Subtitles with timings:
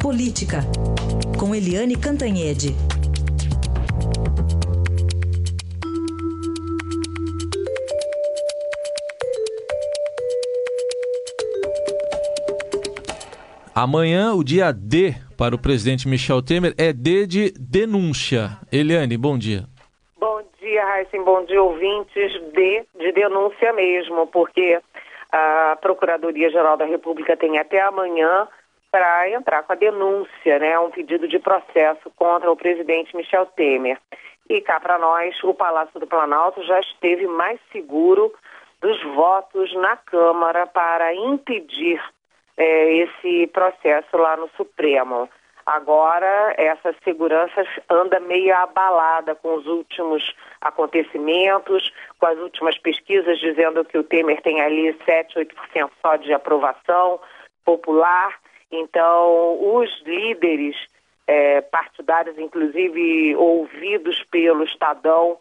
[0.00, 0.60] Política,
[1.38, 2.74] com Eliane Cantanhede.
[13.74, 18.56] Amanhã, o dia D para o presidente Michel Temer é D de denúncia.
[18.72, 19.66] Eliane, bom dia.
[20.18, 21.22] Bom dia, Raíssen.
[21.22, 22.32] Bom dia, ouvintes.
[22.54, 24.80] D de denúncia mesmo, porque
[25.30, 28.48] a Procuradoria-Geral da República tem até amanhã
[28.90, 33.98] para entrar com a denúncia, né, um pedido de processo contra o presidente Michel Temer.
[34.48, 38.34] E cá para nós, o Palácio do Planalto já esteve mais seguro
[38.80, 42.02] dos votos na Câmara para impedir
[42.56, 45.28] é, esse processo lá no Supremo.
[45.64, 53.84] Agora, essa segurança anda meio abalada com os últimos acontecimentos, com as últimas pesquisas dizendo
[53.84, 57.20] que o Temer tem ali 7, 8% só de aprovação
[57.64, 58.39] popular.
[58.70, 60.76] Então, os líderes
[61.26, 65.38] é, partidários, inclusive ouvidos pelo Estadão,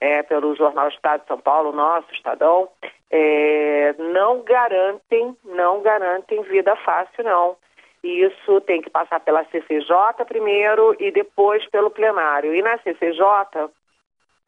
[0.00, 2.68] é, pelo Jornal Estado de São Paulo, nosso Estadão,
[3.10, 7.56] é, não garantem, não garantem vida fácil, não.
[8.02, 12.54] Isso tem que passar pela CCJ primeiro e depois pelo plenário.
[12.54, 13.70] E na CCJ,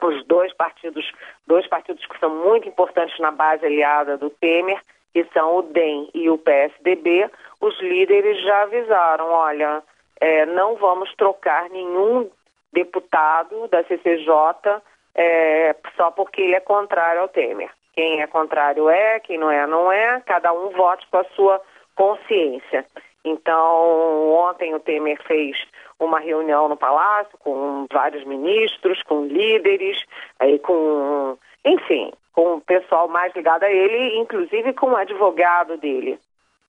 [0.01, 1.11] os dois partidos,
[1.45, 4.81] dois partidos que são muito importantes na base aliada do Temer,
[5.13, 7.29] que são o DEM e o PSDB,
[7.61, 9.83] os líderes já avisaram, olha,
[10.19, 12.29] é, não vamos trocar nenhum
[12.73, 14.81] deputado da CCJ
[15.15, 17.69] é, só porque ele é contrário ao Temer.
[17.93, 21.61] Quem é contrário é, quem não é, não é, cada um vote com a sua
[21.95, 22.85] consciência.
[23.23, 25.55] Então, ontem o Temer fez
[25.99, 30.03] uma reunião no Palácio com vários ministros, com líderes,
[30.39, 36.17] aí com, enfim, com o pessoal mais ligado a ele, inclusive com o advogado dele.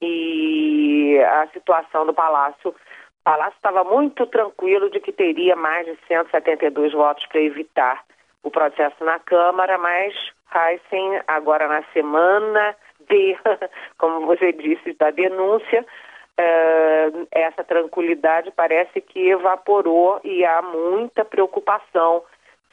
[0.03, 2.75] E a situação do Palácio, o
[3.23, 8.03] Palácio estava muito tranquilo de que teria mais de 172 votos para evitar
[8.43, 10.13] o processo na Câmara, mas
[10.53, 12.77] Heisen, agora na semana
[13.09, 13.37] de,
[13.97, 22.25] como você disse, da denúncia, uh, essa tranquilidade parece que evaporou e há muita preocupação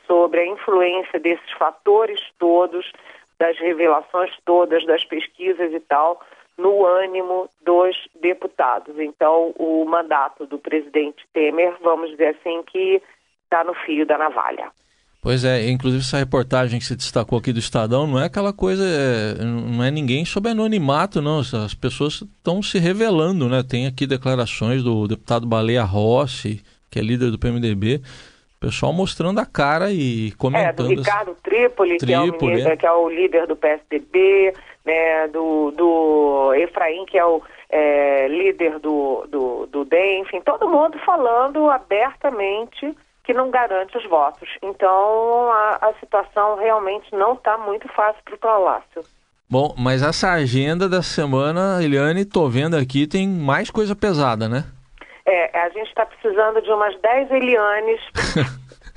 [0.08, 2.92] sobre a influência desses fatores todos,
[3.38, 6.20] das revelações todas, das pesquisas e tal,
[6.60, 9.00] no ânimo dos deputados.
[9.00, 13.02] Então, o mandato do presidente Temer, vamos dizer assim, que
[13.46, 14.70] está no fio da navalha.
[15.22, 18.84] Pois é, inclusive essa reportagem que se destacou aqui do Estadão não é aquela coisa,
[18.86, 21.40] é, não é ninguém sob anonimato, não.
[21.40, 23.62] As pessoas estão se revelando, né?
[23.62, 28.02] Tem aqui declarações do deputado Baleia Rossi, que é líder do PMDB,
[28.60, 30.92] pessoal mostrando a cara e comentando.
[30.92, 32.78] É, do Ricardo Trípoli, Trípoli que, é ministro, é.
[32.78, 34.54] que, é o líder do PSDB,
[34.86, 40.70] né, do, do Efraim, que é o é, líder do, do, do DEM, enfim, todo
[40.70, 44.50] mundo falando abertamente que não garante os votos.
[44.62, 49.04] Então, a, a situação realmente não está muito fácil para o Palácio.
[49.48, 54.66] Bom, mas essa agenda da semana, Eliane, tô vendo aqui, tem mais coisa pesada, né?
[55.30, 58.02] É, a gente está precisando de umas 10 Elianes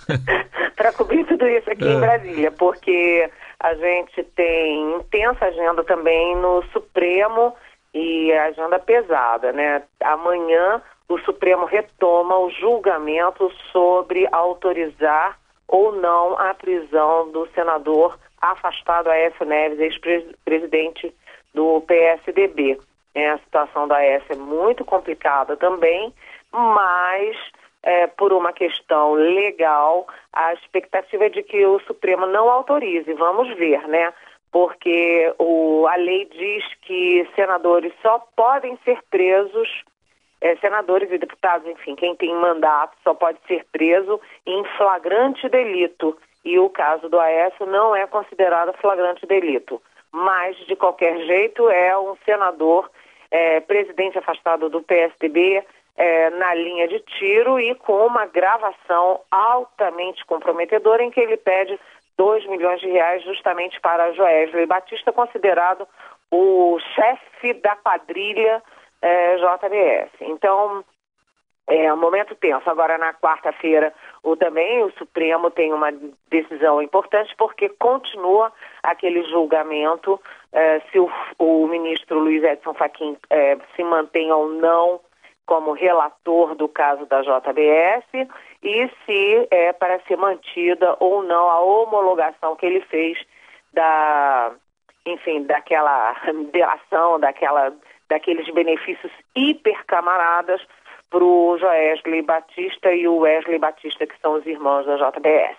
[0.75, 1.93] para cobrir tudo isso aqui é.
[1.93, 7.55] em Brasília, porque a gente tem intensa agenda também no Supremo
[7.93, 9.83] e agenda pesada, né?
[10.03, 15.39] Amanhã o Supremo retoma o julgamento sobre autorizar
[15.69, 21.15] ou não a prisão do senador afastado Aécio Neves, ex-presidente
[21.53, 22.79] do PSDB.
[23.15, 26.13] É, a situação da Aécio é muito complicada também,
[26.53, 27.37] mas
[27.83, 33.13] é, por uma questão legal, a expectativa é de que o Supremo não autorize.
[33.15, 34.13] Vamos ver, né?
[34.51, 39.69] Porque o, a lei diz que senadores só podem ser presos
[40.43, 46.19] é, senadores e deputados, enfim, quem tem mandato só pode ser preso em flagrante delito.
[46.45, 49.81] E o caso do Aécio não é considerado flagrante delito.
[50.11, 52.91] Mas, de qualquer jeito, é um senador,
[53.33, 55.65] é, presidente afastado do PSDB,
[55.97, 61.79] é, na linha de tiro e com uma gravação altamente comprometedora em que ele pede
[62.19, 65.89] 2 milhões de reais justamente para Joesley Batista, considerado
[66.31, 68.63] o chefe da quadrilha
[69.01, 70.11] é, JBS.
[70.21, 70.85] Então,
[71.69, 72.69] é um momento tenso.
[72.69, 73.93] Agora, na quarta-feira,
[74.23, 75.93] o, também o Supremo tem uma
[76.29, 80.21] decisão importante, porque continua aquele julgamento
[80.53, 85.01] é, se o, o, ministro Luiz Edson Fachin é, se mantém ou não
[85.47, 88.29] como relator do caso da JBS
[88.63, 93.19] e se é para ser mantida ou não a homologação que ele fez
[93.73, 94.53] da,
[95.07, 96.15] enfim, daquela
[96.53, 97.73] delação, daquela
[98.09, 100.61] daqueles benefícios hipercamaradas
[101.13, 105.59] para o Joesley Batista e o Wesley Batista, que são os irmãos da JBS.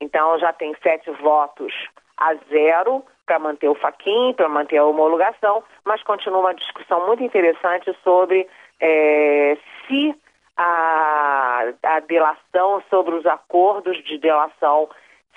[0.00, 1.74] Então já tem sete votos
[2.16, 7.22] a zero para manter o faquin, para manter a homologação, mas continua uma discussão muito
[7.22, 8.48] interessante sobre
[8.80, 10.14] é, se
[10.56, 14.88] a, a delação, sobre os acordos de delação,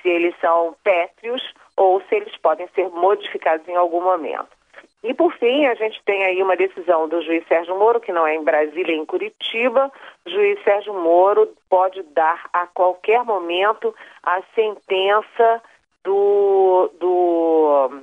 [0.02, 1.42] se eles são pétreos
[1.76, 4.55] ou se eles podem ser modificados em algum momento.
[5.08, 8.26] E por fim, a gente tem aí uma decisão do juiz Sérgio Moro, que não
[8.26, 9.92] é em Brasília, é em Curitiba.
[10.26, 13.94] O juiz Sérgio Moro pode dar a qualquer momento
[14.24, 15.62] a sentença
[16.04, 18.02] do, do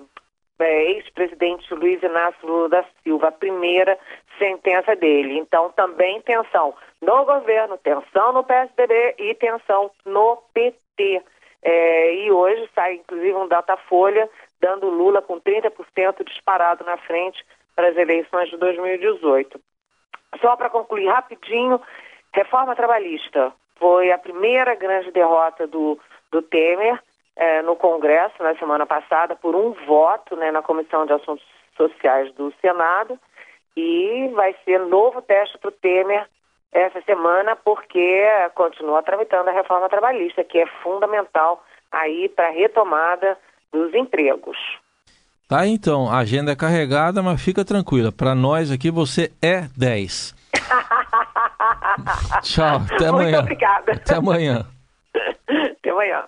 [0.61, 3.99] é, ex-presidente Luiz Inácio Lula da Silva, a primeira
[4.39, 5.39] sentença dele.
[5.39, 11.21] Então, também tensão no governo, tensão no PSDB e tensão no PT.
[11.65, 14.31] É, e hoje sai, inclusive, um Datafolha
[14.63, 17.45] dando Lula com 30% disparado na frente
[17.75, 19.61] para as eleições de 2018.
[20.41, 21.81] Só para concluir rapidinho,
[22.33, 25.99] reforma trabalhista foi a primeira grande derrota do,
[26.31, 27.03] do Temer
[27.35, 31.45] é, no Congresso na semana passada por um voto né, na Comissão de Assuntos
[31.77, 33.19] Sociais do Senado
[33.77, 36.27] e vai ser novo teste para o Temer
[36.71, 38.25] essa semana porque
[38.55, 43.37] continua tramitando a reforma trabalhista, que é fundamental aí para a retomada
[43.73, 44.57] dos empregos.
[45.49, 48.11] Tá, então, a agenda é carregada, mas fica tranquila.
[48.11, 50.35] Para nós aqui, você é 10.
[52.43, 53.31] Tchau, até amanhã.
[53.33, 53.93] Muito obrigada.
[53.93, 54.67] Até amanhã.
[55.47, 56.25] até amanhã.